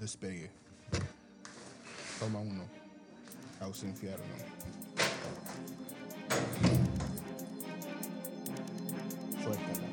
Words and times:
Despegue. 0.00 0.50
Toma 2.20 2.38
uno. 2.40 2.64
Caos 3.58 3.82
infierno. 3.82 4.24
Suéltala. 9.42 9.88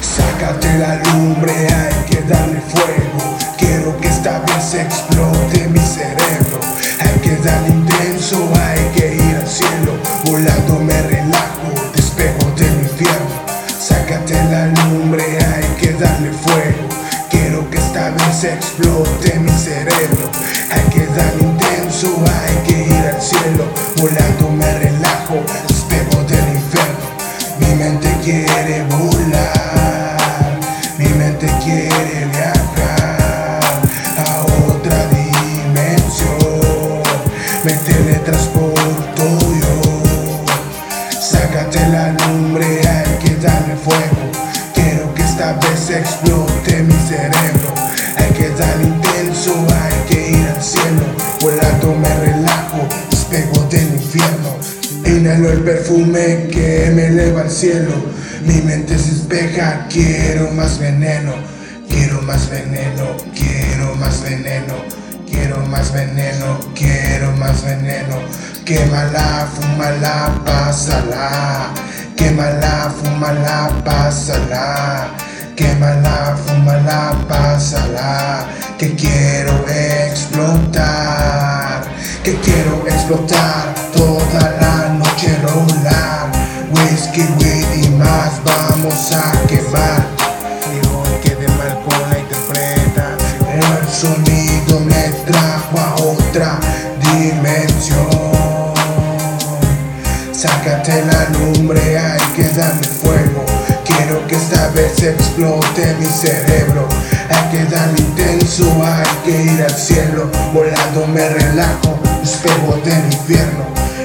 Sácate 0.00 0.78
la 0.78 1.02
lumbre, 1.04 1.52
hay 1.52 2.04
que 2.10 2.22
darle 2.22 2.60
fuego. 2.60 3.53
Esta 4.24 4.40
vez 4.40 4.72
explote 4.72 5.68
mi 5.68 5.78
cerebro. 5.80 6.58
Hay 6.98 7.20
que 7.20 7.36
darle 7.46 7.68
intenso, 7.68 8.50
hay 8.54 8.82
que 8.96 9.16
ir 9.16 9.36
al 9.36 9.46
cielo. 9.46 9.98
Volando 10.24 10.80
me 10.80 10.98
relajo, 11.02 11.92
despejo 11.94 12.50
del 12.56 12.72
infierno. 12.72 13.44
Sácate 13.78 14.32
la 14.44 14.68
lumbre, 14.68 15.24
hay 15.24 15.66
que 15.78 15.92
darle 15.92 16.32
fuego. 16.32 16.88
Quiero 17.28 17.68
que 17.68 17.76
esta 17.76 18.12
vez 18.12 18.44
explote 18.44 19.38
mi 19.40 19.50
cerebro. 19.50 20.30
Hay 20.70 20.90
que 20.90 21.04
darle 21.08 21.42
intenso, 21.42 22.08
hay 22.24 22.56
que 22.66 22.82
ir 22.82 23.06
al 23.06 23.20
cielo. 23.20 23.66
Volando 24.00 24.48
me 24.48 24.72
relajo, 24.78 25.34
despejo 25.68 26.24
del 26.24 26.48
infierno. 26.48 26.96
Mi 27.58 27.74
mente 27.74 28.10
quiere 28.24 28.84
volar, 28.84 30.58
mi 30.96 31.08
mente 31.10 31.46
quiere 31.62 32.24
viajar 32.32 32.53
Me 37.64 37.72
teletransporto 37.72 39.24
yo. 39.24 40.02
Sácate 41.18 41.80
la 41.88 42.12
lumbre, 42.12 42.66
hay 42.86 43.18
que 43.24 43.36
darle 43.36 43.74
fuego. 43.76 44.30
Quiero 44.74 45.14
que 45.14 45.22
esta 45.22 45.54
vez 45.54 45.88
explote 45.88 46.82
mi 46.82 46.92
cerebro. 47.08 47.72
Hay 48.18 48.30
que 48.34 48.50
darle 48.50 48.84
intenso, 48.84 49.66
hay 49.80 50.14
que 50.14 50.30
ir 50.32 50.46
al 50.46 50.62
cielo. 50.62 51.06
Volando 51.40 51.94
me 51.94 52.14
relajo, 52.16 52.86
despego 53.10 53.66
del 53.70 53.94
infierno. 53.94 54.58
Inhalo 55.06 55.50
el 55.50 55.60
perfume 55.60 56.48
que 56.52 56.92
me 56.94 57.06
eleva 57.06 57.40
al 57.40 57.50
cielo. 57.50 57.94
Mi 58.44 58.60
mente 58.60 58.98
se 58.98 59.10
despeja, 59.12 59.86
quiero 59.88 60.50
más 60.50 60.78
veneno. 60.78 61.32
Quiero 61.88 62.20
más 62.20 62.50
veneno, 62.50 63.16
quiero 63.34 63.94
más 63.94 64.22
veneno. 64.22 65.03
Más 65.74 65.92
veneno, 65.92 66.60
quiero 66.72 67.32
más 67.32 67.64
veneno. 67.64 68.20
Quémala, 68.64 69.48
fúmala, 69.52 70.30
pásala. 70.46 71.72
Quémala, 72.16 72.92
fúmala, 72.96 73.70
pásala. 73.84 75.08
Quémala, 75.56 76.36
fúmala, 76.46 77.16
pásala. 77.28 78.46
Que 78.78 78.94
quiero 78.94 79.66
explotar. 79.68 80.62
Que 82.22 82.36
quiero 82.36 82.86
explotar 82.86 83.74
toda 83.92 84.52
la 84.60 84.94
noche 84.94 85.36
rolar. 85.42 86.30
Whisky, 86.70 87.22
weed 87.40 87.82
y 87.82 87.88
más 87.98 88.40
vamos 88.44 89.10
a 89.10 89.32
quemar. 89.48 90.13
Otra 96.28 96.58
dimensión. 97.00 98.08
Sácate 100.32 101.04
la 101.06 101.28
lumbre, 101.30 101.98
hay 101.98 102.20
que 102.36 102.44
darle 102.50 102.86
fuego. 102.86 103.44
Quiero 103.84 104.26
que 104.26 104.36
esta 104.36 104.68
vez 104.70 105.02
explote 105.02 105.94
mi 105.98 106.06
cerebro. 106.06 106.88
Hay 107.30 107.50
que 107.50 107.64
darle 107.64 107.98
intenso, 108.00 108.64
hay 108.84 109.06
que 109.24 109.42
ir 109.42 109.62
al 109.62 109.74
cielo. 109.74 110.30
Volando 110.52 111.06
me 111.06 111.28
relajo, 111.28 111.98
espejo 112.22 112.78
del 112.84 113.12
infierno. 113.12 113.64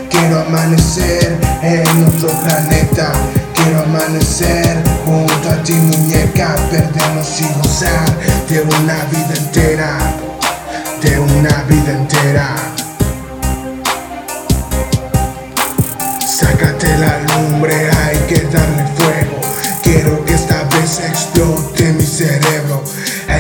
Quiero 0.10 0.42
amanecer 0.42 1.38
en 1.62 2.06
otro 2.06 2.30
planeta. 2.44 3.12
Quiero 3.54 3.84
amanecer 3.84 4.78
junto 5.06 5.50
a 5.50 5.62
ti 5.64 5.74
muñeca, 5.74 6.56
perdernos 6.72 7.42
y 7.42 7.48
gozar 7.58 8.08
de 8.48 8.62
una 8.62 8.96
vida 9.12 9.34
entera, 9.36 9.98
de 11.02 11.20
una 11.20 11.64
vida 11.64 11.92
entera. 11.94 12.79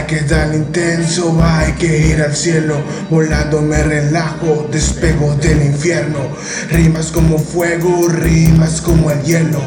Que 0.09 0.22
darle 0.22 0.58
intenso, 0.58 1.38
hay 1.44 1.74
que 1.74 2.08
ir 2.08 2.20
al 2.20 2.36
cielo. 2.36 2.81
Volando 3.12 3.62
me 3.62 3.84
relajo, 3.84 4.68
despego 4.72 5.36
del 5.36 5.62
infierno. 5.62 6.18
Rimas 6.72 7.12
como 7.12 7.38
fuego, 7.38 8.08
rimas 8.08 8.81
como 8.81 9.12
el 9.12 9.22
hielo. 9.22 9.62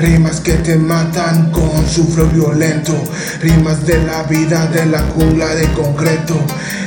Rimas 0.00 0.40
que 0.40 0.52
te 0.52 0.76
matan 0.76 1.50
con 1.50 1.84
su 1.88 2.06
flow 2.06 2.28
violento. 2.28 2.94
Rimas 3.42 3.84
de 3.86 3.98
la 4.04 4.22
vida 4.22 4.66
de 4.66 4.86
la 4.86 5.00
jungla 5.00 5.48
de 5.56 5.66
concreto. 5.72 6.36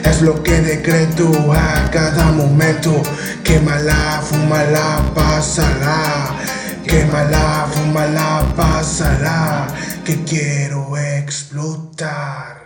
Es 0.06 0.22
lo 0.22 0.42
que 0.42 0.62
decreto 0.62 1.52
a 1.52 1.92
cada 1.92 2.32
momento. 2.32 2.94
Quémala, 3.44 4.22
fúmala, 4.24 5.02
pásala. 5.14 6.38
Quémala, 6.88 7.68
fúmala, 7.74 8.54
pásala. 8.56 9.68
Que 10.06 10.24
quiero 10.24 10.98
explotar. 10.98 12.61